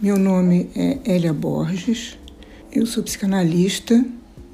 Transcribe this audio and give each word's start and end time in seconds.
meu 0.00 0.16
nome 0.16 0.70
é 0.76 0.98
Elia 1.04 1.32
Borges, 1.32 2.16
eu 2.70 2.86
sou 2.86 3.02
psicanalista 3.02 4.04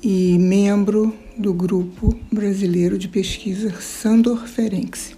e 0.03 0.39
membro 0.39 1.15
do 1.37 1.53
Grupo 1.53 2.19
Brasileiro 2.33 2.97
de 2.97 3.09
Pesquisa 3.09 3.71
Sandor 3.79 4.47
Ferenczi. 4.47 5.15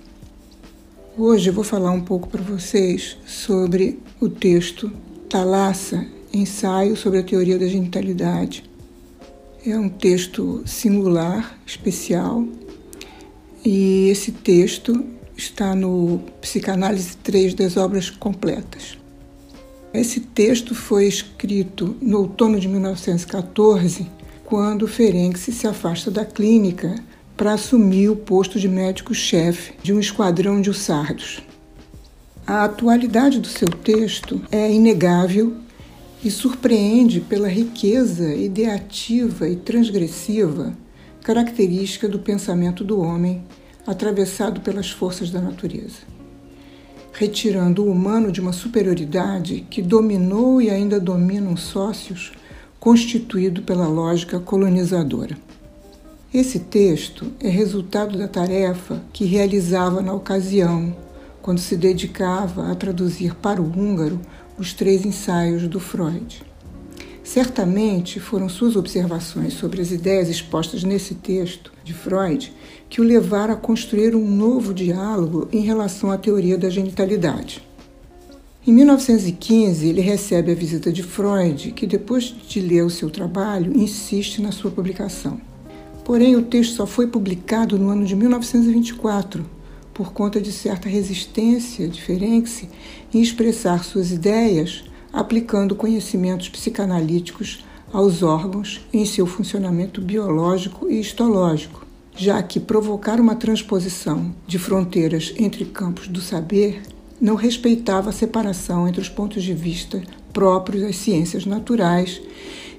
Hoje 1.16 1.50
eu 1.50 1.52
vou 1.52 1.62
falar 1.62 1.92
um 1.92 2.00
pouco 2.00 2.28
para 2.28 2.42
vocês 2.42 3.16
sobre 3.24 4.00
o 4.20 4.28
texto 4.28 4.90
Thalassa, 5.28 6.04
Ensaio 6.34 6.96
sobre 6.96 7.20
a 7.20 7.22
Teoria 7.22 7.56
da 7.56 7.68
Genitalidade. 7.68 8.64
É 9.64 9.78
um 9.78 9.88
texto 9.88 10.60
singular, 10.66 11.56
especial, 11.64 12.44
e 13.64 14.08
esse 14.08 14.32
texto 14.32 15.04
está 15.36 15.72
no 15.72 16.18
Psicanálise 16.40 17.16
3 17.18 17.54
das 17.54 17.76
Obras 17.76 18.10
Completas. 18.10 19.05
Esse 19.96 20.20
texto 20.20 20.74
foi 20.74 21.06
escrito 21.06 21.96
no 22.02 22.18
outono 22.18 22.60
de 22.60 22.68
1914, 22.68 24.06
quando 24.44 24.86
Ferenc 24.86 25.38
se 25.38 25.66
afasta 25.66 26.10
da 26.10 26.22
clínica 26.22 26.96
para 27.34 27.54
assumir 27.54 28.10
o 28.10 28.14
posto 28.14 28.60
de 28.60 28.68
médico-chefe 28.68 29.72
de 29.82 29.94
um 29.94 29.98
esquadrão 29.98 30.60
de 30.60 30.68
ussardos. 30.68 31.40
A 32.46 32.64
atualidade 32.64 33.40
do 33.40 33.46
seu 33.46 33.68
texto 33.68 34.42
é 34.52 34.70
inegável 34.70 35.56
e 36.22 36.30
surpreende 36.30 37.18
pela 37.20 37.48
riqueza 37.48 38.34
ideativa 38.34 39.48
e 39.48 39.56
transgressiva 39.56 40.76
característica 41.22 42.06
do 42.06 42.18
pensamento 42.18 42.84
do 42.84 43.00
homem 43.00 43.42
atravessado 43.86 44.60
pelas 44.60 44.90
forças 44.90 45.30
da 45.30 45.40
natureza, 45.40 46.02
retirando 47.18 47.82
o 47.82 47.90
humano 47.90 48.30
de 48.30 48.42
uma 48.42 48.52
superioridade 48.52 49.66
que 49.70 49.80
dominou 49.80 50.60
e 50.60 50.68
ainda 50.68 51.00
domina 51.00 51.50
os 51.50 51.62
sócios, 51.62 52.32
constituído 52.78 53.62
pela 53.62 53.88
lógica 53.88 54.38
colonizadora. 54.38 55.36
Esse 56.32 56.58
texto 56.58 57.32
é 57.40 57.48
resultado 57.48 58.18
da 58.18 58.28
tarefa 58.28 59.02
que 59.14 59.24
realizava 59.24 60.02
na 60.02 60.12
ocasião, 60.12 60.94
quando 61.40 61.58
se 61.58 61.74
dedicava 61.74 62.70
a 62.70 62.74
traduzir 62.74 63.34
para 63.36 63.62
o 63.62 63.64
húngaro 63.64 64.20
os 64.58 64.74
três 64.74 65.06
ensaios 65.06 65.66
do 65.66 65.80
Freud. 65.80 66.42
Certamente 67.26 68.20
foram 68.20 68.48
suas 68.48 68.76
observações 68.76 69.54
sobre 69.54 69.82
as 69.82 69.90
ideias 69.90 70.28
expostas 70.28 70.84
nesse 70.84 71.16
texto 71.16 71.72
de 71.82 71.92
Freud 71.92 72.52
que 72.88 73.00
o 73.00 73.04
levaram 73.04 73.52
a 73.52 73.56
construir 73.56 74.14
um 74.14 74.24
novo 74.24 74.72
diálogo 74.72 75.48
em 75.52 75.60
relação 75.60 76.12
à 76.12 76.16
teoria 76.16 76.56
da 76.56 76.70
genitalidade. 76.70 77.66
Em 78.64 78.72
1915, 78.72 79.88
ele 79.88 80.00
recebe 80.00 80.52
a 80.52 80.54
visita 80.54 80.92
de 80.92 81.02
Freud, 81.02 81.72
que 81.72 81.84
depois 81.84 82.32
de 82.48 82.60
ler 82.60 82.84
o 82.84 82.90
seu 82.90 83.10
trabalho, 83.10 83.76
insiste 83.76 84.40
na 84.40 84.52
sua 84.52 84.70
publicação. 84.70 85.40
Porém, 86.04 86.36
o 86.36 86.42
texto 86.42 86.76
só 86.76 86.86
foi 86.86 87.08
publicado 87.08 87.76
no 87.76 87.88
ano 87.88 88.04
de 88.04 88.14
1924, 88.14 89.44
por 89.92 90.12
conta 90.12 90.40
de 90.40 90.52
certa 90.52 90.88
resistência 90.88 91.88
de 91.88 92.00
Ferenczi 92.00 92.68
em 93.12 93.20
expressar 93.20 93.82
suas 93.82 94.12
ideias 94.12 94.84
aplicando 95.16 95.74
conhecimentos 95.74 96.50
psicanalíticos 96.50 97.64
aos 97.90 98.22
órgãos 98.22 98.82
em 98.92 99.06
seu 99.06 99.26
funcionamento 99.26 99.98
biológico 99.98 100.90
e 100.90 101.00
histológico, 101.00 101.86
já 102.14 102.42
que 102.42 102.60
provocar 102.60 103.18
uma 103.18 103.34
transposição 103.34 104.34
de 104.46 104.58
fronteiras 104.58 105.32
entre 105.38 105.64
campos 105.64 106.06
do 106.06 106.20
saber 106.20 106.82
não 107.18 107.34
respeitava 107.34 108.10
a 108.10 108.12
separação 108.12 108.86
entre 108.86 109.00
os 109.00 109.08
pontos 109.08 109.42
de 109.42 109.54
vista 109.54 110.02
próprios 110.34 110.82
às 110.82 110.96
ciências 110.96 111.46
naturais 111.46 112.20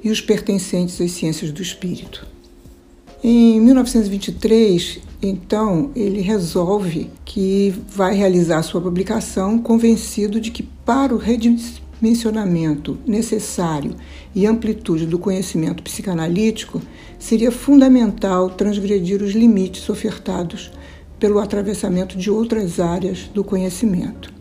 e 0.03 0.11
os 0.11 0.21
pertencentes 0.21 1.01
às 1.01 1.09
ciências 1.09 1.51
do 1.51 1.63
espírito. 1.63 2.27
Em 3.23 3.59
1923, 3.59 4.99
então, 5.23 5.89
ele 5.95 6.21
resolve 6.21 7.09
que 7.25 7.73
vai 7.89 8.13
realizar 8.13 8.61
sua 8.61 8.79
publicação 8.79 9.57
convencido 9.57 10.39
de 10.39 10.51
que 10.51 10.61
para 10.61 11.15
o 11.15 11.17
mencionamento 12.01 12.97
necessário 13.05 13.95
e 14.33 14.45
amplitude 14.45 15.05
do 15.05 15.17
conhecimento 15.17 15.81
psicanalítico, 15.83 16.81
seria 17.17 17.51
fundamental 17.51 18.49
transgredir 18.49 19.21
os 19.21 19.33
limites 19.33 19.89
ofertados 19.89 20.71
pelo 21.19 21.39
atravessamento 21.39 22.17
de 22.17 22.29
outras 22.29 22.79
áreas 22.79 23.29
do 23.33 23.43
conhecimento. 23.43 24.31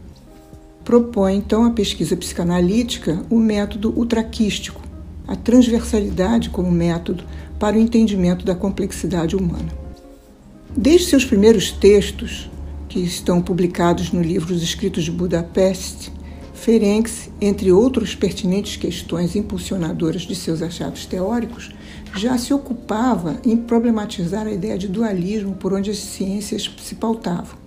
Propõe 0.85 1.37
então 1.37 1.65
a 1.65 1.71
pesquisa 1.71 2.17
psicanalítica 2.17 3.25
o 3.31 3.39
método 3.39 3.93
ultraquístico, 3.97 4.83
a 5.27 5.35
transversalidade 5.35 6.51
como 6.51 6.71
método 6.71 7.25
para 7.59 7.77
o 7.77 7.81
entendimento 7.81 8.45
da 8.45 8.55
complexidade 8.55 9.35
humana. 9.35 9.73
Desde 10.77 11.09
seus 11.09 11.25
primeiros 11.25 11.73
textos, 11.73 12.51
que 12.89 13.01
estão 13.01 13.43
publicados 13.43 14.13
no 14.13 14.23
livro 14.23 14.55
Os 14.55 14.63
Escritos 14.63 15.05
de 15.05 15.11
Budapeste, 15.11 16.13
Ferenc, 16.57 17.31
entre 17.41 17.71
outras 17.71 18.15
pertinentes 18.15 18.77
questões 18.77 19.37
impulsionadoras 19.37 20.23
de 20.23 20.35
seus 20.35 20.63
achados 20.63 21.05
teóricos, 21.05 21.71
já 22.17 22.37
se 22.39 22.53
ocupava 22.53 23.39
em 23.45 23.57
problematizar 23.57 24.47
a 24.47 24.53
ideia 24.53 24.77
de 24.79 24.89
dualismo 24.89 25.55
por 25.55 25.75
onde 25.75 25.91
as 25.91 25.99
ciências 25.99 26.69
se 26.83 26.95
pautavam. 26.95 27.59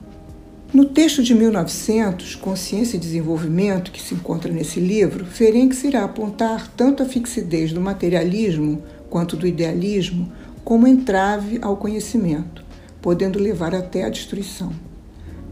No 0.74 0.86
texto 0.86 1.24
de 1.24 1.34
1900, 1.34 2.36
Consciência 2.36 2.98
e 2.98 3.00
Desenvolvimento, 3.00 3.92
que 3.92 4.02
se 4.02 4.16
encontra 4.16 4.52
nesse 4.52 4.80
livro, 4.80 5.26
Ferenc 5.26 5.76
irá 5.86 6.04
apontar 6.04 6.68
tanto 6.76 7.02
a 7.02 7.06
fixidez 7.06 7.72
do 7.72 7.80
materialismo 7.80 8.84
quanto 9.10 9.38
do 9.38 9.48
idealismo 9.48 10.32
como 10.64 10.88
entrave 10.88 11.58
ao 11.62 11.78
conhecimento, 11.78 12.66
podendo 13.02 13.40
levar 13.40 13.74
até 13.74 14.04
à 14.04 14.10
destruição. 14.10 14.72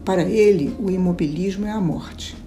Para 0.04 0.22
ele, 0.22 0.74
o 0.78 0.90
imobilismo 0.90 1.66
é 1.66 1.70
a 1.70 1.80
morte. 1.80 2.37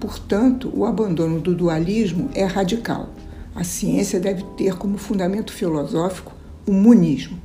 Portanto, 0.00 0.72
o 0.74 0.86
abandono 0.86 1.38
do 1.40 1.54
dualismo 1.54 2.30
é 2.34 2.44
radical. 2.44 3.10
A 3.54 3.62
ciência 3.62 4.18
deve 4.18 4.42
ter 4.56 4.74
como 4.76 4.96
fundamento 4.96 5.52
filosófico 5.52 6.32
o 6.66 6.72
monismo. 6.72 7.38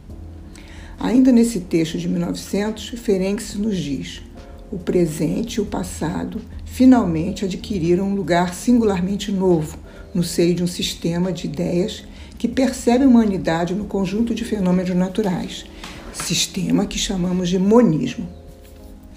Ainda 0.98 1.34
nesse 1.34 1.60
texto 1.60 1.98
de 1.98 2.08
1900, 2.08 2.90
Ferenc 3.00 3.58
nos 3.58 3.78
diz: 3.78 4.22
o 4.72 4.80
presente 4.80 5.56
e 5.56 5.62
o 5.62 5.66
passado 5.66 6.42
finalmente 6.64 7.44
adquiriram 7.44 8.08
um 8.08 8.16
lugar 8.16 8.54
singularmente 8.54 9.32
novo 9.32 9.78
no 10.14 10.24
seio 10.24 10.56
de 10.56 10.64
um 10.64 10.68
sistema 10.68 11.34
de 11.34 11.48
ideias 11.48 12.06
que 12.38 12.48
percebe 12.48 13.04
a 13.04 13.08
humanidade 13.08 13.76
no 13.76 13.84
conjunto 13.84 14.34
de 14.34 14.46
fenômenos 14.46 14.96
naturais, 14.96 15.66
sistema 16.14 16.86
que 16.86 16.98
chamamos 16.98 17.50
de 17.50 17.60
monismo. 17.60 18.45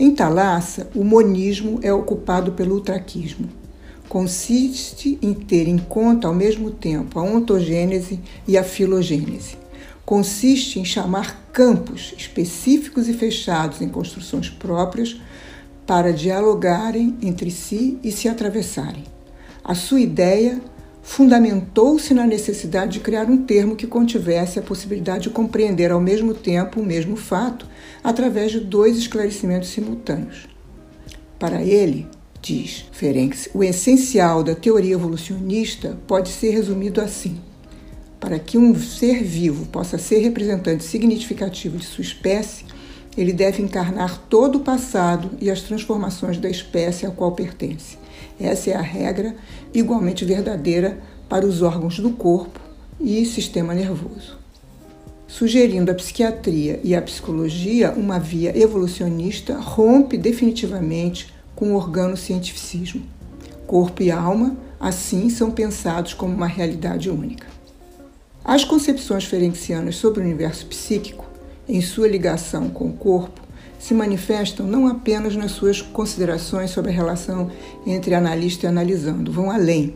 Em 0.00 0.12
Thalassa, 0.12 0.88
o 0.94 1.03
monismo 1.03 1.81
é 1.82 1.92
ocupado 1.92 2.53
pelo 2.53 2.76
ultraquismo. 2.76 3.48
Consiste 4.09 5.18
em 5.21 5.34
ter 5.34 5.66
em 5.66 5.77
conta 5.77 6.28
ao 6.28 6.34
mesmo 6.34 6.71
tempo 6.71 7.18
a 7.18 7.22
ontogênese 7.24 8.21
e 8.47 8.56
a 8.56 8.62
filogênese. 8.62 9.56
Consiste 10.06 10.78
em 10.78 10.84
chamar 10.84 11.50
campos 11.53 12.15
específicos 12.16 13.09
e 13.09 13.12
fechados 13.12 13.80
em 13.80 13.89
construções 13.89 14.48
próprias 14.48 15.21
para 15.84 16.12
dialogarem 16.12 17.16
entre 17.21 17.50
si 17.50 17.98
e 18.04 18.12
se 18.12 18.28
atravessarem. 18.28 19.03
A 19.65 19.74
sua 19.74 20.00
ideia 20.00 20.60
fundamentou-se 21.03 22.15
na 22.15 22.24
necessidade 22.24 22.92
de 22.92 23.00
criar 23.00 23.28
um 23.28 23.39
termo 23.39 23.74
que 23.74 23.86
contivesse 23.86 24.60
a 24.60 24.62
possibilidade 24.62 25.24
de 25.24 25.30
compreender 25.30 25.91
ao 25.91 26.00
mesmo 26.00 26.34
tempo 26.34 26.80
o 26.80 26.86
mesmo 26.86 27.16
fato 27.16 27.66
através 28.03 28.53
de 28.53 28.60
dois 28.60 28.97
esclarecimentos 28.97 29.68
simultâneos. 29.68 30.48
Para 31.39 31.62
ele, 31.62 32.06
diz 32.41 32.86
Ferenc, 32.92 33.48
o 33.54 33.62
essencial 33.62 34.42
da 34.42 34.54
teoria 34.54 34.95
evolucionista 34.95 35.98
pode 36.06 36.28
ser 36.30 36.50
resumido 36.50 37.00
assim: 37.00 37.39
para 38.18 38.39
que 38.39 38.59
um 38.59 38.74
ser 38.74 39.22
vivo 39.22 39.66
possa 39.66 39.98
ser 39.98 40.18
representante 40.18 40.84
significativo 40.84 41.77
de 41.77 41.86
sua 41.86 42.03
espécie, 42.03 42.65
ele 43.16 43.33
deve 43.33 43.62
encarnar 43.62 44.18
todo 44.28 44.56
o 44.56 44.60
passado 44.60 45.30
e 45.41 45.50
as 45.50 45.62
transformações 45.62 46.39
da 46.39 46.48
espécie 46.48 47.06
a 47.06 47.10
qual 47.10 47.33
pertence 47.33 47.98
essa 48.41 48.71
é 48.71 48.74
a 48.74 48.80
regra 48.80 49.34
igualmente 49.74 50.24
verdadeira 50.24 50.98
para 51.28 51.45
os 51.45 51.60
órgãos 51.60 51.98
do 51.98 52.10
corpo 52.10 52.60
e 53.00 53.24
sistema 53.27 53.74
nervoso. 53.74 54.39
Sugerindo 55.28 55.91
a 55.91 55.95
psiquiatria 55.95 56.80
e 56.83 56.95
a 56.95 57.03
psicologia 57.03 57.92
uma 57.92 58.19
via 58.19 58.59
evolucionista, 58.59 59.59
rompe 59.59 60.16
definitivamente 60.16 61.33
com 61.54 61.72
o 61.72 61.77
organocientificismo. 61.77 63.03
Corpo 63.66 64.03
e 64.03 64.10
alma, 64.10 64.57
assim, 64.80 65.28
são 65.28 65.51
pensados 65.51 66.15
como 66.15 66.34
uma 66.34 66.47
realidade 66.47 67.10
única. 67.10 67.47
As 68.42 68.65
concepções 68.65 69.27
ferencianas 69.27 69.97
sobre 69.97 70.21
o 70.21 70.25
universo 70.25 70.65
psíquico, 70.65 71.27
em 71.69 71.83
sua 71.83 72.09
ligação 72.09 72.71
com 72.71 72.86
o 72.86 72.95
corpo, 72.95 73.42
se 73.78 73.92
manifestam 73.92 74.66
não 74.66 74.86
apenas 74.86 75.36
nas 75.36 75.53
suas 75.53 75.83
considerações 75.83 76.71
sobre 76.71 76.91
a 76.91 76.95
relação 76.95 77.51
entre 77.86 78.15
analista 78.15 78.65
e 78.65 78.69
analisando, 78.69 79.31
vão 79.31 79.51
além. 79.51 79.95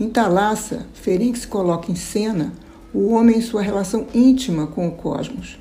Em 0.00 0.08
Thalassa, 0.08 0.86
Ferenc 0.94 1.46
coloca 1.46 1.92
em 1.92 1.94
cena 1.94 2.54
o 2.92 3.12
homem 3.12 3.38
em 3.38 3.42
sua 3.42 3.62
relação 3.62 4.06
íntima 4.14 4.66
com 4.66 4.86
o 4.86 4.92
cosmos, 4.92 5.58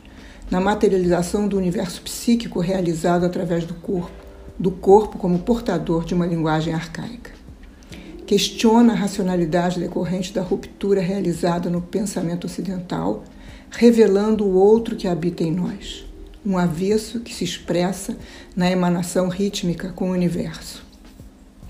na 0.50 0.60
materialização 0.60 1.48
do 1.48 1.58
universo 1.58 2.02
psíquico 2.02 2.60
realizado 2.60 3.26
através 3.26 3.66
do 3.66 3.74
corpo, 3.76 4.12
do 4.60 4.72
corpo 4.72 5.18
como 5.18 5.40
portador 5.40 6.04
de 6.04 6.14
uma 6.14 6.26
linguagem 6.26 6.74
arcaica. 6.74 7.32
Questiona 8.26 8.94
a 8.94 8.96
racionalidade 8.96 9.80
decorrente 9.80 10.34
da 10.34 10.42
ruptura 10.42 11.02
realizada 11.02 11.70
no 11.70 11.82
pensamento 11.82 12.46
ocidental, 12.46 13.24
revelando 13.70 14.46
o 14.46 14.54
outro 14.54 14.96
que 14.96 15.08
habita 15.08 15.44
em 15.44 15.52
nós 15.52 16.06
um 16.46 16.58
avesso 16.58 17.20
que 17.20 17.34
se 17.34 17.44
expressa 17.44 18.18
na 18.56 18.70
emanação 18.70 19.30
rítmica 19.30 19.90
com 19.90 20.10
o 20.10 20.14
universo. 20.14 20.84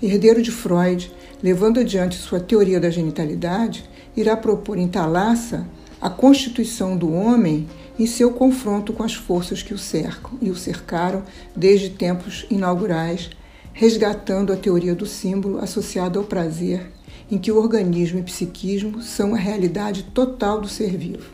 Herdeiro 0.02 0.42
de 0.42 0.50
Freud, 0.50 1.12
levando 1.42 1.78
adiante 1.78 2.16
sua 2.16 2.40
teoria 2.40 2.80
da 2.80 2.90
genitalidade, 2.90 3.88
irá 4.16 4.36
propor 4.36 4.78
em 4.78 4.88
Thalassa 4.88 5.66
a 6.00 6.10
constituição 6.10 6.96
do 6.96 7.12
homem 7.12 7.68
em 7.98 8.06
seu 8.06 8.32
confronto 8.32 8.92
com 8.92 9.04
as 9.04 9.14
forças 9.14 9.62
que 9.62 9.72
o 9.72 9.78
cercam 9.78 10.32
e 10.40 10.50
o 10.50 10.56
cercaram 10.56 11.22
desde 11.54 11.90
tempos 11.90 12.44
inaugurais, 12.50 13.30
resgatando 13.72 14.52
a 14.52 14.56
teoria 14.56 14.94
do 14.94 15.06
símbolo 15.06 15.58
associada 15.58 16.18
ao 16.18 16.24
prazer, 16.24 16.90
em 17.30 17.38
que 17.38 17.52
o 17.52 17.56
organismo 17.56 18.18
e 18.18 18.22
psiquismo 18.22 19.00
são 19.00 19.34
a 19.34 19.38
realidade 19.38 20.02
total 20.02 20.60
do 20.60 20.68
ser 20.68 20.96
vivo. 20.96 21.30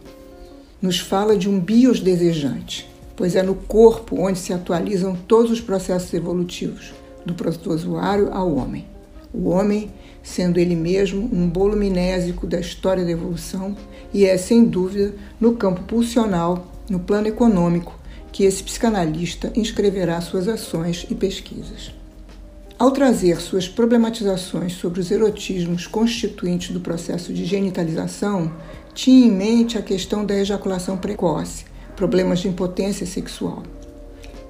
Nos 0.80 1.00
fala 1.00 1.36
de 1.36 1.48
um 1.48 1.58
bios 1.58 2.00
desejante, 2.00 2.88
pois 3.16 3.34
é 3.34 3.42
no 3.42 3.54
corpo 3.54 4.20
onde 4.20 4.38
se 4.38 4.52
atualizam 4.52 5.16
todos 5.26 5.50
os 5.50 5.60
processos 5.60 6.12
evolutivos, 6.12 6.92
do 7.25 7.34
protozoário 7.34 8.32
ao 8.32 8.54
homem. 8.54 8.98
O 9.32 9.50
homem, 9.50 9.90
sendo 10.22 10.58
ele 10.58 10.75
mesmo 10.75 11.28
um 11.32 11.48
bolo 11.48 11.76
minésico 11.76 12.46
da 12.46 12.58
história 12.58 13.04
da 13.04 13.10
evolução, 13.10 13.76
e 14.12 14.25
é, 14.25 14.36
sem 14.38 14.64
dúvida, 14.64 15.14
no 15.40 15.54
campo 15.54 15.82
pulsional, 15.82 16.66
no 16.88 16.98
plano 16.98 17.28
econômico, 17.28 17.98
que 18.32 18.44
esse 18.44 18.62
psicanalista 18.62 19.52
inscreverá 19.54 20.20
suas 20.20 20.48
ações 20.48 21.06
e 21.10 21.14
pesquisas. 21.14 21.92
Ao 22.78 22.92
trazer 22.92 23.40
suas 23.40 23.69
problematizações 23.69 24.75
sobre 24.75 25.00
os 25.00 25.10
erotismos 25.10 25.86
constituintes 25.86 26.70
do 26.70 26.80
processo 26.80 27.32
de 27.32 27.44
genitalização, 27.44 28.52
tinha 28.94 29.26
em 29.26 29.30
mente 29.30 29.76
a 29.76 29.82
questão 29.82 30.25
da 30.25 30.36
ejaculação 30.36 30.96
precoce, 30.96 31.64
problemas 31.96 32.38
de 32.38 32.48
impotência 32.48 33.04
sexual. 33.04 33.64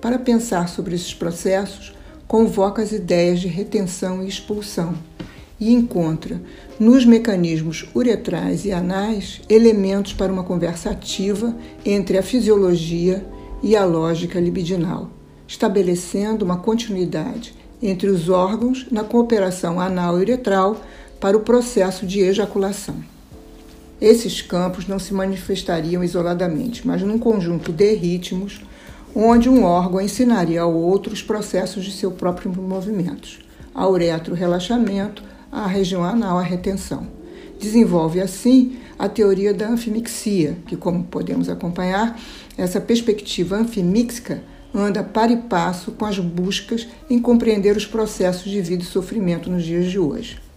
Para 0.00 0.18
pensar 0.18 0.68
sobre 0.68 0.94
esses 0.94 1.14
processos, 1.14 1.94
convoca 2.28 2.82
as 2.82 2.92
ideias 2.92 3.40
de 3.40 3.48
retenção 3.48 4.22
e 4.22 4.28
expulsão 4.28 4.94
e 5.58 5.72
encontra 5.72 6.40
nos 6.78 7.04
mecanismos 7.04 7.88
uretrais 7.94 8.64
e 8.64 8.70
anais 8.70 9.40
elementos 9.48 10.12
para 10.12 10.32
uma 10.32 10.44
conversa 10.44 10.90
ativa 10.90 11.56
entre 11.84 12.18
a 12.18 12.22
fisiologia 12.22 13.26
e 13.62 13.74
a 13.74 13.84
lógica 13.84 14.38
libidinal, 14.38 15.10
estabelecendo 15.48 16.44
uma 16.44 16.58
continuidade 16.58 17.54
entre 17.82 18.08
os 18.08 18.28
órgãos 18.28 18.86
na 18.90 19.02
cooperação 19.02 19.80
anal 19.80 20.18
e 20.18 20.22
uretral 20.22 20.80
para 21.18 21.36
o 21.36 21.40
processo 21.40 22.06
de 22.06 22.20
ejaculação. 22.20 22.96
Esses 24.00 24.40
campos 24.40 24.86
não 24.86 25.00
se 25.00 25.12
manifestariam 25.12 26.04
isoladamente, 26.04 26.86
mas 26.86 27.02
num 27.02 27.18
conjunto 27.18 27.72
de 27.72 27.94
ritmos 27.94 28.60
onde 29.14 29.48
um 29.48 29.64
órgão 29.64 30.00
ensinaria 30.00 30.60
ao 30.60 30.74
outro 30.74 31.12
os 31.12 31.22
processos 31.22 31.84
de 31.84 31.92
seu 31.92 32.10
próprio 32.10 32.52
movimento. 32.52 33.28
A 33.74 33.88
uretro, 33.88 34.34
relaxamento, 34.34 35.22
a 35.50 35.66
região 35.66 36.04
anal, 36.04 36.38
a 36.38 36.42
retenção. 36.42 37.06
Desenvolve 37.58 38.20
assim 38.20 38.78
a 38.98 39.08
teoria 39.08 39.54
da 39.54 39.68
anfimixia, 39.68 40.56
que, 40.66 40.76
como 40.76 41.04
podemos 41.04 41.48
acompanhar, 41.48 42.18
essa 42.56 42.80
perspectiva 42.80 43.56
anfimíxica 43.56 44.42
anda 44.74 45.02
para 45.02 45.32
e 45.32 45.36
passo 45.36 45.92
com 45.92 46.04
as 46.04 46.18
buscas 46.18 46.86
em 47.08 47.18
compreender 47.18 47.76
os 47.76 47.86
processos 47.86 48.50
de 48.50 48.60
vida 48.60 48.82
e 48.82 48.86
sofrimento 48.86 49.50
nos 49.50 49.64
dias 49.64 49.90
de 49.90 49.98
hoje. 49.98 50.47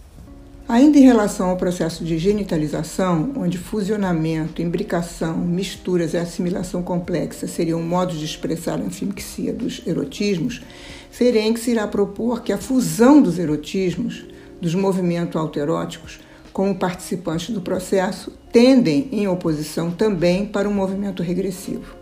Ainda 0.72 0.96
em 0.96 1.02
relação 1.02 1.50
ao 1.50 1.56
processo 1.58 2.02
de 2.02 2.16
genitalização, 2.16 3.30
onde 3.36 3.58
fusionamento, 3.58 4.62
imbricação, 4.62 5.36
misturas 5.36 6.14
e 6.14 6.16
assimilação 6.16 6.82
complexa 6.82 7.46
seriam 7.46 7.82
modos 7.82 8.18
de 8.18 8.24
expressar 8.24 8.80
a 8.80 8.82
anfimixia 8.82 9.52
dos 9.52 9.86
erotismos, 9.86 10.62
Ferenc 11.10 11.62
irá 11.70 11.86
propor 11.86 12.42
que 12.42 12.54
a 12.54 12.56
fusão 12.56 13.20
dos 13.20 13.38
erotismos, 13.38 14.24
dos 14.62 14.74
movimentos 14.74 15.36
alteróticos, 15.36 16.20
como 16.54 16.74
participantes 16.74 17.50
do 17.50 17.60
processo, 17.60 18.32
tendem 18.50 19.10
em 19.12 19.28
oposição 19.28 19.90
também 19.90 20.46
para 20.46 20.66
um 20.66 20.72
movimento 20.72 21.22
regressivo. 21.22 22.01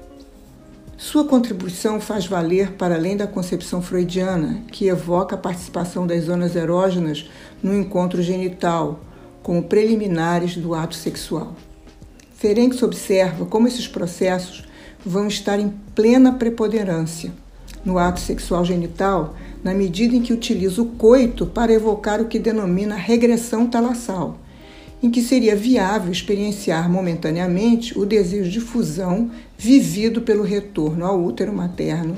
Sua 1.00 1.24
contribuição 1.24 1.98
faz 1.98 2.26
valer 2.26 2.72
para 2.72 2.94
além 2.94 3.16
da 3.16 3.26
concepção 3.26 3.80
freudiana, 3.80 4.62
que 4.70 4.86
evoca 4.86 5.34
a 5.34 5.38
participação 5.38 6.06
das 6.06 6.24
zonas 6.24 6.54
erógenas 6.54 7.26
no 7.62 7.74
encontro 7.74 8.22
genital, 8.22 9.00
como 9.42 9.62
preliminares 9.62 10.58
do 10.58 10.74
ato 10.74 10.94
sexual. 10.94 11.54
Ferenc 12.34 12.84
observa 12.84 13.46
como 13.46 13.66
esses 13.66 13.88
processos 13.88 14.68
vão 15.02 15.26
estar 15.26 15.58
em 15.58 15.70
plena 15.94 16.34
preponderância 16.34 17.32
no 17.82 17.98
ato 17.98 18.20
sexual 18.20 18.62
genital, 18.62 19.34
na 19.64 19.72
medida 19.72 20.14
em 20.14 20.20
que 20.20 20.34
utiliza 20.34 20.82
o 20.82 20.86
coito 20.86 21.46
para 21.46 21.72
evocar 21.72 22.20
o 22.20 22.26
que 22.26 22.38
denomina 22.38 22.94
regressão 22.94 23.66
talassal 23.66 24.38
em 25.02 25.10
que 25.10 25.22
seria 25.22 25.56
viável 25.56 26.12
experienciar 26.12 26.90
momentaneamente 26.90 27.98
o 27.98 28.04
desejo 28.04 28.50
de 28.50 28.60
fusão 28.60 29.30
vivido 29.56 30.22
pelo 30.22 30.42
retorno 30.42 31.06
ao 31.06 31.22
útero 31.22 31.52
materno, 31.52 32.16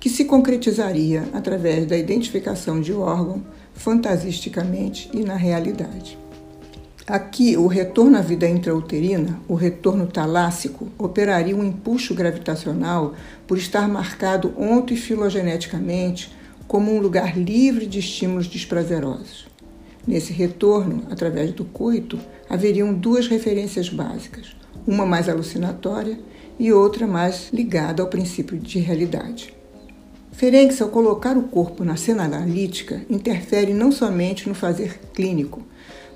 que 0.00 0.08
se 0.08 0.24
concretizaria 0.24 1.28
através 1.32 1.86
da 1.86 1.96
identificação 1.96 2.80
de 2.80 2.92
órgão 2.92 3.42
fantasisticamente 3.74 5.10
e 5.12 5.20
na 5.20 5.36
realidade. 5.36 6.18
Aqui, 7.06 7.56
o 7.56 7.66
retorno 7.66 8.16
à 8.16 8.20
vida 8.20 8.48
intrauterina, 8.48 9.40
o 9.48 9.54
retorno 9.54 10.06
talássico, 10.06 10.88
operaria 10.96 11.56
um 11.56 11.64
impulso 11.64 12.14
gravitacional 12.14 13.14
por 13.46 13.58
estar 13.58 13.88
marcado 13.88 14.54
onto 14.56 14.94
e 14.94 14.96
filogeneticamente 14.96 16.32
como 16.66 16.92
um 16.92 17.00
lugar 17.00 17.36
livre 17.36 17.86
de 17.86 17.98
estímulos 17.98 18.46
desprazerosos. 18.46 19.51
Nesse 20.06 20.32
retorno, 20.32 21.04
através 21.10 21.52
do 21.52 21.64
coito, 21.64 22.18
haveriam 22.48 22.92
duas 22.92 23.28
referências 23.28 23.88
básicas, 23.88 24.56
uma 24.86 25.06
mais 25.06 25.28
alucinatória 25.28 26.18
e 26.58 26.72
outra 26.72 27.06
mais 27.06 27.50
ligada 27.52 28.02
ao 28.02 28.08
princípio 28.08 28.58
de 28.58 28.78
realidade. 28.78 29.54
Ferenc, 30.32 30.82
ao 30.82 30.88
colocar 30.88 31.36
o 31.36 31.44
corpo 31.44 31.84
na 31.84 31.96
cena 31.96 32.24
analítica, 32.24 33.02
interfere 33.08 33.72
não 33.72 33.92
somente 33.92 34.48
no 34.48 34.54
fazer 34.54 34.98
clínico, 35.14 35.62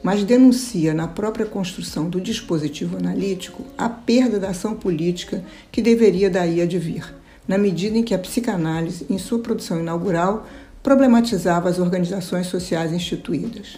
mas 0.03 0.25
denuncia 0.25 0.95
na 0.95 1.07
própria 1.07 1.47
construção 1.47 2.09
do 2.09 2.21
dispositivo 2.21 2.97
analítico 2.97 3.65
a 3.77 3.89
perda 3.89 4.39
da 4.39 4.51
ação 4.51 4.75
política 4.75 5.45
que 5.71 5.83
deveria 5.83 6.31
daí 6.31 6.61
advir, 6.61 7.15
na 7.47 7.59
medida 7.59 7.97
em 7.99 8.03
que 8.03 8.15
a 8.15 8.19
psicanálise, 8.19 9.07
em 9.09 9.19
sua 9.19 9.39
produção 9.39 9.81
inaugural, 9.81 10.47
problematizava 10.87 11.69
as 11.69 11.81
organizações 11.81 12.47
sociais 12.47 12.93
instituídas. 12.93 13.77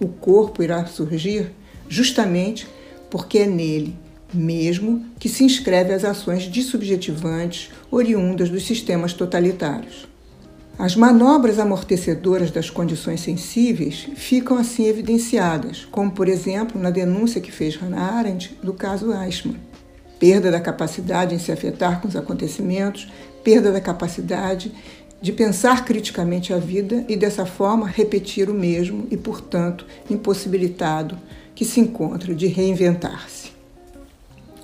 O 0.00 0.08
corpo 0.08 0.60
irá 0.60 0.84
surgir 0.86 1.52
justamente 1.88 2.66
porque 3.08 3.38
é 3.38 3.46
nele 3.46 3.96
mesmo 4.34 5.06
que 5.20 5.28
se 5.28 5.44
inscreve 5.44 5.94
as 5.94 6.04
ações 6.04 6.42
dissubjetivantes 6.42 7.70
oriundas 7.92 8.50
dos 8.50 8.66
sistemas 8.66 9.12
totalitários. 9.12 10.08
As 10.76 10.96
manobras 10.96 11.60
amortecedoras 11.60 12.50
das 12.50 12.68
condições 12.68 13.20
sensíveis 13.20 14.08
ficam 14.16 14.58
assim 14.58 14.86
evidenciadas, 14.86 15.86
como 15.92 16.10
por 16.10 16.26
exemplo 16.28 16.80
na 16.80 16.90
denúncia 16.90 17.40
que 17.40 17.52
fez 17.52 17.76
Hannah 17.76 18.16
Arendt 18.16 18.58
do 18.64 18.74
caso 18.74 19.12
Eichmann. 19.12 19.60
Perda 20.18 20.50
da 20.50 20.60
capacidade 20.60 21.36
em 21.36 21.38
se 21.38 21.52
afetar 21.52 22.00
com 22.00 22.08
os 22.08 22.16
acontecimentos, 22.16 23.08
perda 23.44 23.70
da 23.70 23.80
capacidade 23.80 24.72
de 25.20 25.32
pensar 25.32 25.84
criticamente 25.84 26.52
a 26.52 26.58
vida 26.58 27.04
e 27.08 27.16
dessa 27.16 27.44
forma 27.44 27.86
repetir 27.86 28.48
o 28.48 28.54
mesmo 28.54 29.06
e, 29.10 29.16
portanto, 29.16 29.84
impossibilitado 30.08 31.18
que 31.54 31.64
se 31.64 31.80
encontra 31.80 32.34
de 32.34 32.46
reinventar-se. 32.46 33.52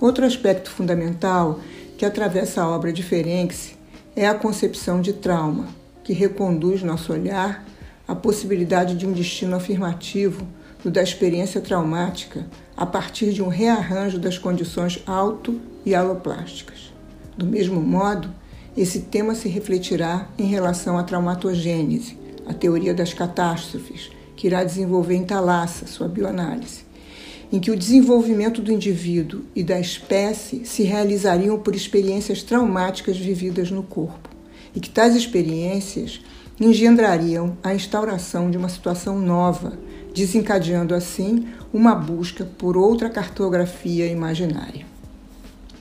Outro 0.01 0.25
aspecto 0.25 0.71
fundamental 0.71 1.59
que 1.99 2.05
atravessa 2.05 2.63
a 2.63 2.69
obra 2.69 2.93
de 2.93 3.03
Ferenczi 3.03 3.77
é 4.15 4.29
a 4.29 4.35
concepção 4.35 5.01
de 5.01 5.13
trauma, 5.13 5.67
que 6.05 6.13
reconduz 6.13 6.83
nosso 6.83 7.13
olhar 7.13 7.65
à 8.07 8.15
possibilidade 8.15 8.95
de 8.95 9.07
um 9.07 9.13
destino 9.13 9.57
afirmativo 9.57 10.47
do 10.85 10.91
da 10.91 11.03
experiência 11.03 11.61
traumática 11.61 12.47
a 12.77 12.85
partir 12.85 13.33
de 13.33 13.43
um 13.43 13.49
rearranjo 13.49 14.19
das 14.19 14.37
condições 14.37 15.03
auto 15.07 15.59
e 15.85 15.95
aloplásticas. 15.95 16.93
Do 17.37 17.47
mesmo 17.47 17.81
modo, 17.81 18.31
esse 18.77 19.01
tema 19.01 19.35
se 19.35 19.49
refletirá 19.49 20.29
em 20.37 20.47
relação 20.47 20.99
à 20.99 21.05
traumatogênese, 21.05 22.19
a 22.47 22.53
teoria 22.53 22.93
das 22.93 23.15
catástrofes, 23.15 24.11
que 24.37 24.49
irá 24.49 24.65
desenvolver 24.65 25.15
em 25.15 25.25
Thalassa, 25.25 25.87
sua 25.87 26.09
bioanálise, 26.09 26.85
em 27.53 27.61
que 27.61 27.71
o 27.71 27.77
desenvolvimento 27.77 28.61
do 28.61 28.73
indivíduo 28.73 29.43
e 29.55 29.63
da 29.63 29.79
espécie 29.79 30.65
se 30.65 30.83
realizariam 30.83 31.59
por 31.59 31.75
experiências 31.75 32.43
traumáticas 32.43 33.17
vividas 33.17 33.71
no 33.71 33.83
corpo, 33.83 34.29
e 34.75 34.81
que 34.81 34.91
tais 34.91 35.15
experiências 35.15 36.21
engendrariam 36.61 37.57
a 37.63 37.75
instauração 37.75 38.51
de 38.51 38.59
uma 38.59 38.69
situação 38.69 39.21
nova, 39.21 39.79
desencadeando 40.13 40.95
assim 40.95 41.47
uma 41.73 41.95
busca 41.95 42.45
por 42.45 42.77
outra 42.77 43.09
cartografia 43.09 44.07
imaginária. 44.07 44.94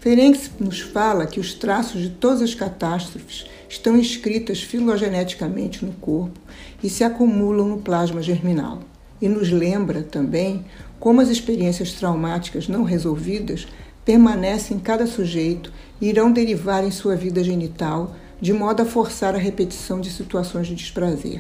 Ferenc 0.03 0.51
nos 0.60 0.81
fala 0.81 1.25
que 1.25 1.39
os 1.39 1.53
traços 1.53 2.01
de 2.01 2.10
todas 2.10 2.41
as 2.41 2.53
catástrofes 2.53 3.45
estão 3.69 3.98
inscritas 3.98 4.62
filogeneticamente 4.62 5.86
no 5.86 5.93
corpo 5.93 6.38
e 6.83 6.89
se 6.89 7.05
acumulam 7.05 7.69
no 7.69 7.77
plasma 7.77 8.22
germinal. 8.22 8.81
E 9.22 9.29
nos 9.29 9.50
lembra 9.50 10.03
também 10.03 10.65
como 11.00 11.22
as 11.22 11.29
experiências 11.29 11.93
traumáticas 11.93 12.67
não 12.67 12.83
resolvidas 12.83 13.65
permanecem 14.03 14.75
em 14.75 14.79
cada 14.81 15.07
sujeito 15.07 15.72
e 16.01 16.10
irão 16.10 16.33
derivar 16.33 16.83
em 16.83 16.91
sua 16.91 17.15
vida 17.15 17.41
genital 17.41 18.13
de 18.41 18.51
modo 18.51 18.81
a 18.81 18.86
forçar 18.86 19.33
a 19.36 19.39
repetição 19.39 20.01
de 20.01 20.10
situações 20.10 20.67
de 20.67 20.75
desprazer. 20.75 21.39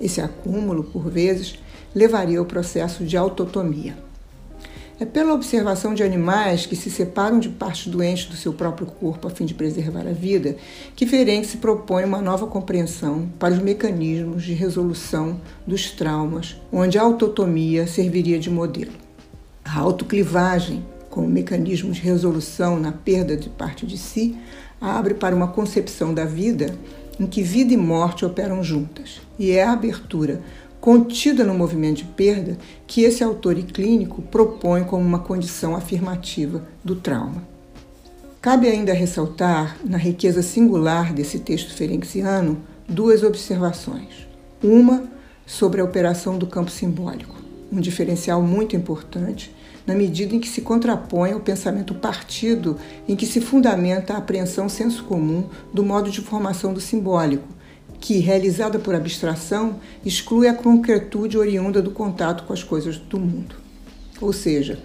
Esse 0.00 0.20
acúmulo, 0.20 0.84
por 0.84 1.10
vezes, 1.10 1.58
levaria 1.92 2.38
ao 2.38 2.44
processo 2.44 3.04
de 3.04 3.16
autotomia. 3.16 3.96
É 4.98 5.04
pela 5.04 5.34
observação 5.34 5.92
de 5.92 6.04
animais 6.04 6.66
que 6.66 6.76
se 6.76 6.88
separam 6.88 7.40
de 7.40 7.48
partes 7.48 7.88
doentes 7.88 8.26
do 8.26 8.36
seu 8.36 8.52
próprio 8.52 8.86
corpo 8.86 9.26
a 9.26 9.30
fim 9.30 9.44
de 9.44 9.52
preservar 9.52 10.06
a 10.06 10.12
vida 10.12 10.56
que 10.94 11.04
Ferenc 11.04 11.44
se 11.44 11.56
propõe 11.56 12.04
uma 12.04 12.22
nova 12.22 12.46
compreensão 12.46 13.28
para 13.36 13.54
os 13.54 13.58
mecanismos 13.58 14.44
de 14.44 14.52
resolução 14.52 15.40
dos 15.66 15.90
traumas, 15.90 16.60
onde 16.72 16.96
a 16.96 17.02
autotomia 17.02 17.88
serviria 17.88 18.38
de 18.38 18.48
modelo. 18.48 18.92
A 19.64 19.80
autoclivagem, 19.80 20.84
como 21.10 21.26
mecanismo 21.26 21.90
de 21.90 22.00
resolução 22.00 22.78
na 22.78 22.92
perda 22.92 23.36
de 23.36 23.48
parte 23.48 23.84
de 23.84 23.98
si, 23.98 24.36
abre 24.80 25.14
para 25.14 25.34
uma 25.34 25.48
concepção 25.48 26.14
da 26.14 26.24
vida 26.24 26.72
em 27.18 27.26
que 27.26 27.42
vida 27.42 27.72
e 27.72 27.76
morte 27.76 28.24
operam 28.24 28.62
juntas, 28.62 29.20
e 29.38 29.52
é 29.52 29.64
a 29.64 29.72
abertura 29.72 30.40
contida 30.84 31.44
no 31.44 31.54
movimento 31.54 31.96
de 31.96 32.04
perda 32.04 32.58
que 32.86 33.04
esse 33.04 33.24
autor 33.24 33.56
e 33.56 33.62
clínico 33.62 34.20
propõe 34.20 34.84
como 34.84 35.02
uma 35.02 35.18
condição 35.18 35.74
afirmativa 35.74 36.62
do 36.84 36.94
trauma. 36.94 37.42
Cabe 38.38 38.68
ainda 38.68 38.92
ressaltar, 38.92 39.78
na 39.82 39.96
riqueza 39.96 40.42
singular 40.42 41.14
desse 41.14 41.38
texto 41.38 41.72
ferenciano, 41.72 42.60
duas 42.86 43.22
observações. 43.22 44.28
Uma 44.62 45.04
sobre 45.46 45.80
a 45.80 45.84
operação 45.84 46.36
do 46.36 46.46
campo 46.46 46.70
simbólico, 46.70 47.34
um 47.72 47.80
diferencial 47.80 48.42
muito 48.42 48.76
importante 48.76 49.56
na 49.86 49.94
medida 49.94 50.34
em 50.34 50.38
que 50.38 50.48
se 50.48 50.60
contrapõe 50.60 51.32
ao 51.32 51.40
pensamento 51.40 51.94
partido 51.94 52.76
em 53.08 53.16
que 53.16 53.24
se 53.24 53.40
fundamenta 53.40 54.12
a 54.12 54.18
apreensão 54.18 54.68
senso 54.68 55.04
comum 55.04 55.44
do 55.72 55.82
modo 55.82 56.10
de 56.10 56.20
formação 56.20 56.74
do 56.74 56.80
simbólico, 56.80 57.48
que, 58.04 58.18
realizada 58.18 58.78
por 58.78 58.94
abstração, 58.94 59.80
exclui 60.04 60.46
a 60.46 60.52
concretude 60.52 61.38
oriunda 61.38 61.80
do 61.80 61.90
contato 61.90 62.44
com 62.44 62.52
as 62.52 62.62
coisas 62.62 62.98
do 62.98 63.18
mundo. 63.18 63.56
Ou 64.20 64.30
seja, 64.30 64.78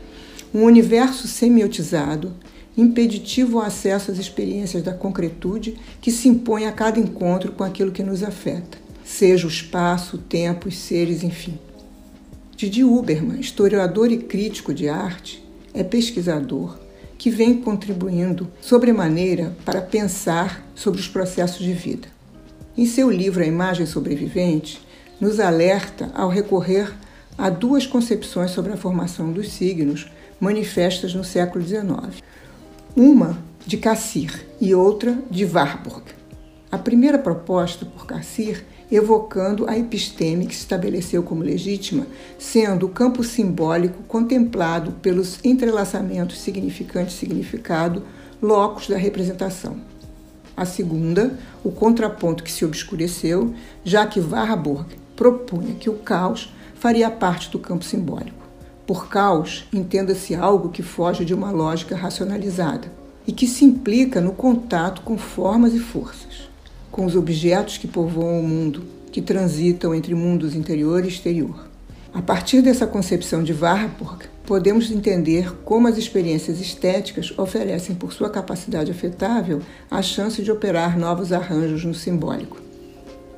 um 0.53 0.63
universo 0.63 1.27
semiotizado, 1.27 2.33
impeditivo 2.77 3.59
ao 3.59 3.65
acesso 3.65 4.09
às 4.09 4.17
experiências 4.17 4.83
da 4.83 4.93
concretude 4.93 5.77
que 5.99 6.13
se 6.13 6.29
impõe 6.29 6.65
a 6.65 6.71
cada 6.71 6.97
encontro 6.97 7.51
com 7.51 7.61
aquilo 7.61 7.91
que 7.91 8.01
nos 8.01 8.23
afeta, 8.23 8.77
seja 9.03 9.45
o 9.45 9.49
espaço, 9.49 10.15
o 10.15 10.19
tempo, 10.19 10.69
os 10.69 10.77
seres, 10.77 11.21
enfim. 11.21 11.59
Didi 12.55 12.85
Huberman, 12.85 13.41
historiador 13.41 14.13
e 14.13 14.17
crítico 14.17 14.73
de 14.73 14.87
arte, 14.87 15.45
é 15.73 15.83
pesquisador 15.83 16.79
que 17.17 17.29
vem 17.29 17.55
contribuindo 17.55 18.47
sobremaneira 18.61 19.57
para 19.65 19.81
pensar 19.81 20.65
sobre 20.73 21.01
os 21.01 21.09
processos 21.09 21.59
de 21.59 21.73
vida. 21.73 22.18
Em 22.79 22.85
seu 22.85 23.11
livro 23.11 23.43
A 23.43 23.45
Imagem 23.45 23.85
Sobrevivente, 23.85 24.81
nos 25.19 25.41
alerta 25.41 26.09
ao 26.15 26.29
recorrer 26.29 26.89
a 27.37 27.49
duas 27.49 27.85
concepções 27.85 28.51
sobre 28.51 28.71
a 28.71 28.77
formação 28.77 29.33
dos 29.33 29.49
signos 29.51 30.09
manifestas 30.39 31.13
no 31.13 31.21
século 31.21 31.61
XIX. 31.61 32.23
Uma 32.95 33.37
de 33.67 33.75
Cassir 33.75 34.47
e 34.61 34.73
outra 34.73 35.21
de 35.29 35.43
Warburg. 35.43 36.03
A 36.71 36.77
primeira 36.77 37.19
proposta 37.19 37.85
por 37.85 38.05
Cassir 38.05 38.63
evocando 38.89 39.69
a 39.69 39.77
episteme 39.77 40.47
que 40.47 40.55
se 40.55 40.61
estabeleceu 40.61 41.21
como 41.21 41.43
legítima, 41.43 42.07
sendo 42.37 42.85
o 42.85 42.89
campo 42.89 43.25
simbólico 43.25 44.03
contemplado 44.03 44.93
pelos 45.01 45.37
entrelaçamentos 45.43 46.39
significante-significado, 46.39 48.03
locos 48.41 48.87
da 48.87 48.95
representação. 48.95 49.98
A 50.59 50.65
segunda, 50.65 51.39
o 51.63 51.71
contraponto 51.71 52.43
que 52.43 52.51
se 52.51 52.65
obscureceu, 52.65 53.53
já 53.81 54.05
que 54.05 54.19
Warburg 54.19 54.87
propunha 55.15 55.73
que 55.75 55.89
o 55.89 55.93
caos 55.93 56.53
faria 56.75 57.09
parte 57.09 57.49
do 57.49 57.57
campo 57.57 57.85
simbólico. 57.85 58.45
Por 58.85 59.07
caos, 59.07 59.65
entenda-se 59.71 60.35
algo 60.35 60.67
que 60.67 60.83
foge 60.83 61.23
de 61.23 61.33
uma 61.33 61.49
lógica 61.49 61.95
racionalizada 61.95 62.91
e 63.25 63.31
que 63.31 63.47
se 63.47 63.63
implica 63.63 64.19
no 64.19 64.33
contato 64.33 65.01
com 65.03 65.17
formas 65.17 65.73
e 65.73 65.79
forças, 65.79 66.49
com 66.91 67.05
os 67.05 67.15
objetos 67.15 67.77
que 67.77 67.87
povoam 67.87 68.41
o 68.41 68.43
mundo, 68.45 68.83
que 69.13 69.21
transitam 69.21 69.95
entre 69.95 70.13
mundos 70.13 70.55
interior 70.55 71.05
e 71.05 71.07
exterior. 71.07 71.69
A 72.13 72.21
partir 72.21 72.61
dessa 72.61 72.85
concepção 72.85 73.43
de 73.43 73.53
Warburg, 73.53 74.25
podemos 74.49 74.89
entender 74.89 75.53
como 75.63 75.87
as 75.87 75.95
experiências 75.95 76.59
estéticas 76.59 77.31
oferecem, 77.37 77.95
por 77.95 78.11
sua 78.11 78.31
capacidade 78.31 78.89
afetável, 78.89 79.61
a 79.91 80.01
chance 80.01 80.41
de 80.41 80.51
operar 80.51 80.97
novos 80.97 81.31
arranjos 81.31 81.85
no 81.85 81.93
simbólico. 81.93 82.57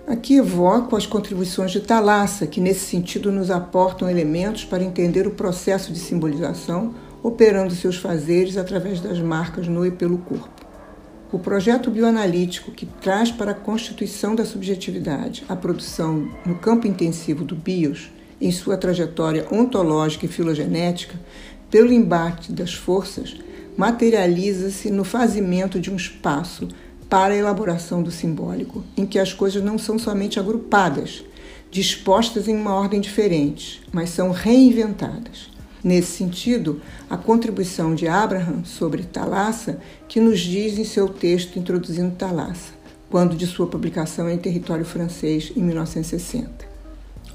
Aqui 0.07 0.37
evoco 0.37 0.95
as 0.95 1.05
contribuições 1.05 1.71
de 1.71 1.81
Thalassa, 1.81 2.47
que 2.47 2.61
nesse 2.61 2.85
sentido 2.85 3.29
nos 3.29 3.51
aportam 3.51 4.09
elementos 4.09 4.63
para 4.63 4.85
entender 4.85 5.27
o 5.27 5.31
processo 5.31 5.91
de 5.91 5.99
simbolização, 5.99 6.95
operando 7.21 7.75
seus 7.75 7.97
fazeres 7.97 8.55
através 8.55 9.01
das 9.01 9.19
marcas 9.19 9.67
no 9.67 9.85
e 9.85 9.91
pelo 9.91 10.17
corpo. 10.19 10.65
O 11.29 11.37
projeto 11.37 11.91
bioanalítico 11.91 12.71
que 12.71 12.85
traz 12.85 13.29
para 13.29 13.51
a 13.51 13.55
constituição 13.55 14.33
da 14.33 14.45
subjetividade 14.45 15.43
a 15.49 15.57
produção 15.57 16.29
no 16.45 16.55
campo 16.55 16.87
intensivo 16.87 17.43
do 17.43 17.53
BIOS 17.53 18.09
em 18.41 18.51
sua 18.51 18.75
trajetória 18.75 19.45
ontológica 19.51 20.25
e 20.25 20.29
filogenética, 20.29 21.19
pelo 21.69 21.93
embate 21.93 22.51
das 22.51 22.73
forças, 22.73 23.37
materializa-se 23.77 24.89
no 24.89 25.03
fazimento 25.03 25.79
de 25.79 25.91
um 25.91 25.95
espaço 25.95 26.67
para 27.07 27.33
a 27.33 27.37
elaboração 27.37 28.01
do 28.01 28.11
simbólico, 28.11 28.83
em 28.97 29.05
que 29.05 29.19
as 29.19 29.31
coisas 29.33 29.63
não 29.63 29.77
são 29.77 29.99
somente 29.99 30.39
agrupadas, 30.39 31.23
dispostas 31.69 32.47
em 32.47 32.55
uma 32.55 32.73
ordem 32.73 32.99
diferente, 32.99 33.81
mas 33.91 34.09
são 34.09 34.31
reinventadas. 34.31 35.49
Nesse 35.83 36.17
sentido, 36.17 36.81
a 37.09 37.17
contribuição 37.17 37.95
de 37.95 38.07
Abraham 38.07 38.63
sobre 38.63 39.03
Thalassa, 39.03 39.79
que 40.07 40.19
nos 40.19 40.39
diz 40.39 40.77
em 40.77 40.85
seu 40.85 41.09
texto 41.09 41.57
introduzindo 41.57 42.15
Thalassa, 42.15 42.73
quando 43.09 43.35
de 43.35 43.47
sua 43.47 43.67
publicação 43.67 44.29
em 44.29 44.37
território 44.37 44.85
francês 44.85 45.51
em 45.55 45.61
1960. 45.61 46.70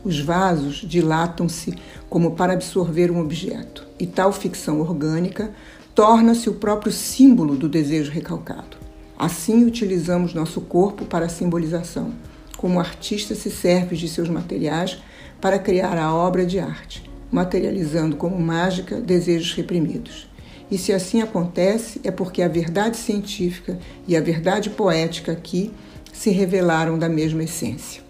Os 0.07 0.21
vasos 0.21 0.85
dilatam-se 0.87 1.75
como 2.09 2.37
para 2.37 2.53
absorver 2.53 3.11
um 3.11 3.19
objeto, 3.19 3.85
e 3.99 4.07
tal 4.07 4.31
ficção 4.31 4.81
orgânica 4.81 5.53
torna-se 5.97 6.49
o 6.49 6.55
próprio 6.55 6.93
símbolo 6.93 7.57
do 7.57 7.69
desejo 7.69 8.13
recalcado. 8.13 8.77
Assim 9.19 9.65
utilizamos 9.65 10.33
nosso 10.33 10.61
corpo 10.61 11.05
para 11.07 11.27
a 11.27 11.29
simbolização, 11.29 12.13
como 12.57 12.77
o 12.77 12.79
artista 12.79 13.35
se 13.35 13.51
serve 13.51 13.97
de 13.97 14.07
seus 14.07 14.29
materiais 14.29 15.03
para 15.41 15.59
criar 15.59 15.99
a 15.99 16.15
obra 16.15 16.47
de 16.47 16.61
arte, 16.61 17.11
materializando 17.33 18.15
como 18.15 18.39
mágica 18.39 19.01
desejos 19.01 19.55
reprimidos. 19.55 20.31
E 20.71 20.79
se 20.79 20.93
assim 20.93 21.21
acontece, 21.21 22.01
é 22.05 22.13
porque 22.13 22.43
a 22.43 22.49
verdade 22.49 22.97
científica 22.97 23.77
e 24.07 24.17
a 24.17 24.21
verdade 24.21 24.71
poética 24.71 25.33
aqui 25.33 25.73
se 26.13 26.31
revelaram 26.31 26.97
da 26.97 27.09
mesma 27.09 27.43
essência. 27.43 28.07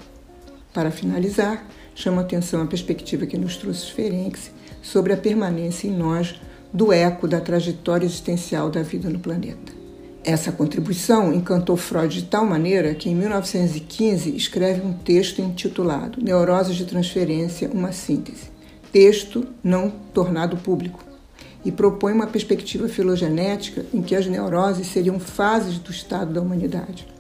Para 0.75 0.91
finalizar, 0.91 1.67
chamo 1.97 2.21
a 2.21 2.23
atenção 2.23 2.63
a 2.63 2.67
perspectiva 2.67 3.27
que 3.27 3.39
nos 3.39 3.57
trouxe 3.57 3.91
Ferenczi 3.91 4.53
sobre 4.83 5.15
a 5.15 5.17
permanência 5.17 5.89
em 5.89 5.97
nós 5.97 6.39
do 6.73 6.93
eco 6.93 7.27
da 7.27 7.41
trajetória 7.41 8.05
existencial 8.05 8.71
da 8.71 8.83
vida 8.83 9.09
no 9.09 9.19
planeta. 9.19 9.73
Essa 10.23 10.53
contribuição 10.53 11.33
encantou 11.33 11.77
Freud 11.77 12.21
de 12.21 12.27
tal 12.27 12.45
maneira 12.45 12.95
que, 12.95 13.09
em 13.09 13.15
1915, 13.15 14.37
escreve 14.37 14.83
um 14.83 14.93
texto 14.93 15.41
intitulado 15.41 16.23
Neuroses 16.23 16.77
de 16.77 16.85
Transferência 16.85 17.71
Uma 17.73 17.93
Síntese, 17.93 18.51
texto 18.93 19.47
não 19.65 19.89
tornado 20.13 20.57
público, 20.57 21.03
e 21.65 21.73
propõe 21.73 22.13
uma 22.13 22.27
perspectiva 22.27 22.89
filogenética 22.89 23.87
em 23.95 24.03
que 24.03 24.15
as 24.15 24.27
neuroses 24.27 24.89
seriam 24.89 25.19
fases 25.19 25.79
do 25.79 25.91
estado 25.91 26.35
da 26.35 26.43
humanidade. 26.43 27.16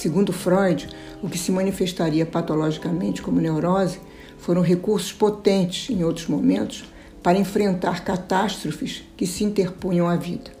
Segundo 0.00 0.32
Freud, 0.32 0.88
o 1.22 1.28
que 1.28 1.36
se 1.36 1.52
manifestaria 1.52 2.24
patologicamente 2.24 3.20
como 3.20 3.38
neurose 3.38 4.00
foram 4.38 4.62
recursos 4.62 5.12
potentes, 5.12 5.90
em 5.90 6.02
outros 6.02 6.26
momentos, 6.26 6.84
para 7.22 7.36
enfrentar 7.36 8.02
catástrofes 8.02 9.04
que 9.14 9.26
se 9.26 9.44
interpunham 9.44 10.08
à 10.08 10.16
vida 10.16 10.52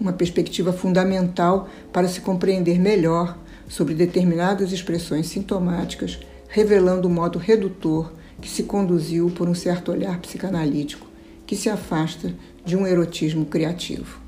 uma 0.00 0.12
perspectiva 0.12 0.72
fundamental 0.72 1.68
para 1.92 2.08
se 2.08 2.20
compreender 2.20 2.80
melhor 2.80 3.38
sobre 3.68 3.94
determinadas 3.94 4.72
expressões 4.72 5.28
sintomáticas, 5.28 6.18
revelando 6.48 7.06
o 7.06 7.10
modo 7.10 7.38
redutor 7.38 8.12
que 8.40 8.48
se 8.48 8.64
conduziu 8.64 9.30
por 9.30 9.48
um 9.48 9.54
certo 9.54 9.92
olhar 9.92 10.18
psicanalítico 10.18 11.06
que 11.46 11.54
se 11.54 11.70
afasta 11.70 12.34
de 12.64 12.76
um 12.76 12.84
erotismo 12.84 13.46
criativo. 13.46 14.23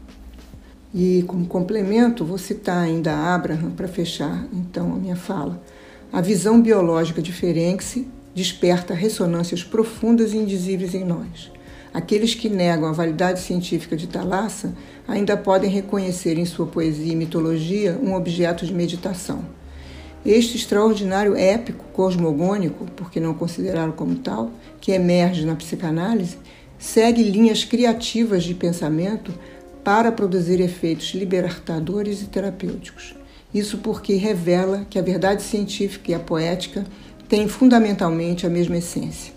E 0.99 1.23
como 1.25 1.47
complemento, 1.47 2.25
vou 2.25 2.39
citar 2.39 2.83
ainda 2.83 3.15
Abraham 3.15 3.73
para 3.73 3.87
fechar 3.87 4.49
então 4.51 4.95
a 4.95 4.97
minha 4.97 5.15
fala. 5.15 5.63
A 6.11 6.23
visão 6.23 6.59
biológica 6.59 7.21
de 7.21 7.35
Ferenczi 7.35 8.09
desperta 8.35 8.95
ressonâncias 8.95 9.63
profundas 9.63 10.33
e 10.33 10.39
indizíveis 10.39 10.95
em 10.95 11.05
nós. 11.05 11.53
Aqueles 11.93 12.35
que 12.35 12.49
negam 12.49 12.89
a 12.89 12.93
validade 12.93 13.41
científica 13.41 13.95
de 13.95 14.07
Thalassa 14.07 14.75
ainda 15.07 15.37
podem 15.37 15.69
reconhecer 15.69 16.39
em 16.39 16.47
sua 16.47 16.65
poesia 16.65 17.13
e 17.13 17.17
mitologia 17.17 18.01
um 18.03 18.15
objeto 18.15 18.65
de 18.65 18.73
meditação. 18.73 19.45
Este 20.25 20.57
extraordinário 20.57 21.37
épico 21.37 21.85
cosmogônico, 21.93 22.87
por 22.97 23.11
que 23.11 23.21
não 23.21 23.35
considerá-lo 23.35 23.93
como 23.93 24.17
tal, 24.17 24.51
que 24.81 24.93
emerge 24.93 25.45
na 25.45 25.57
psicanálise, 25.57 26.39
segue 26.79 27.23
linhas 27.23 27.65
criativas 27.65 28.45
de 28.45 28.55
pensamento 28.55 29.33
para 29.87 30.11
produzir 30.11 30.61
efeitos 30.61 31.15
libertadores 31.15 32.21
e 32.21 32.27
terapêuticos. 32.27 33.15
Isso 33.55 33.79
porque 33.79 34.17
revela 34.17 34.85
que 34.91 34.99
a 34.99 35.03
verdade 35.03 35.45
científica 35.45 36.11
e 36.11 36.15
a 36.15 36.19
poética 36.19 36.85
têm 37.29 37.47
fundamentalmente 37.47 38.45
a 38.45 38.51
mesma 38.51 38.79
essência. 38.79 39.33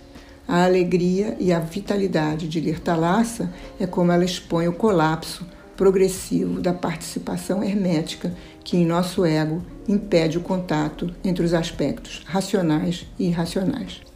A 0.48 0.64
alegria 0.64 1.38
e 1.40 1.54
a 1.54 1.60
vitalidade 1.60 2.48
de 2.48 2.60
ler 2.60 2.80
Thalassa 2.80 3.54
é 3.80 3.86
como 3.86 4.12
ela 4.12 4.26
expõe 4.26 4.68
o 4.68 4.74
colapso 4.74 5.46
progressivo 5.78 6.60
da 6.60 6.74
participação 6.74 7.64
hermética 7.64 8.34
que 8.64 8.76
em 8.76 8.88
nosso 8.88 9.24
ego 9.24 9.62
impede 9.88 10.40
o 10.40 10.42
contato 10.42 11.14
entre 11.24 11.46
os 11.46 11.54
aspectos 11.54 12.24
racionais 12.26 13.06
e 13.20 13.28
irracionais. 13.28 14.09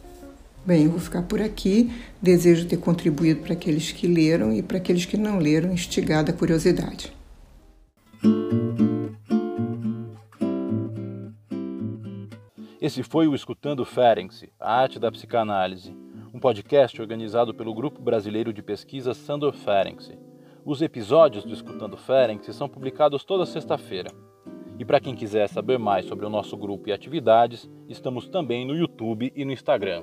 Bem, 0.66 0.84
eu 0.84 0.90
vou 0.90 1.00
ficar 1.00 1.22
por 1.22 1.42
aqui. 1.42 1.92
Desejo 2.20 2.66
ter 2.66 2.78
contribuído 2.78 3.42
para 3.42 3.52
aqueles 3.52 3.92
que 3.92 4.06
leram 4.06 4.52
e 4.52 4.62
para 4.62 4.78
aqueles 4.78 5.04
que 5.04 5.16
não 5.16 5.38
leram, 5.38 5.72
instigada 5.72 6.32
a 6.32 6.34
curiosidade. 6.34 7.12
Esse 12.80 13.02
foi 13.02 13.26
o 13.26 13.34
Escutando 13.34 13.84
Ferenczi, 13.84 14.50
a 14.60 14.80
arte 14.80 14.98
da 14.98 15.10
psicanálise 15.10 15.94
um 16.34 16.40
podcast 16.40 17.00
organizado 17.00 17.54
pelo 17.54 17.72
Grupo 17.72 18.02
Brasileiro 18.02 18.52
de 18.52 18.60
Pesquisa 18.60 19.14
Sandor 19.14 19.52
Ferenczi. 19.52 20.18
Os 20.64 20.82
episódios 20.82 21.44
do 21.44 21.54
Escutando 21.54 21.96
Ferenczi 21.96 22.52
são 22.52 22.68
publicados 22.68 23.22
toda 23.22 23.46
sexta-feira. 23.46 24.10
E 24.76 24.84
para 24.84 24.98
quem 24.98 25.14
quiser 25.14 25.48
saber 25.48 25.78
mais 25.78 26.06
sobre 26.06 26.26
o 26.26 26.28
nosso 26.28 26.56
grupo 26.56 26.88
e 26.88 26.92
atividades, 26.92 27.70
estamos 27.88 28.26
também 28.26 28.66
no 28.66 28.74
YouTube 28.74 29.32
e 29.32 29.44
no 29.44 29.52
Instagram. 29.52 30.02